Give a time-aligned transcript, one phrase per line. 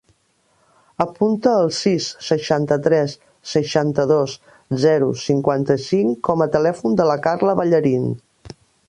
[1.03, 3.13] Apunta el sis, seixanta-tres,
[3.51, 4.33] seixanta-dos,
[4.87, 8.11] zero, cinquanta-cinc com a telèfon de la Carla Ballarin.